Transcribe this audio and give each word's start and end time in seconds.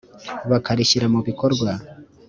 bakarishyira 0.49 1.05
mu 1.13 1.19
bikorwa 1.27 1.69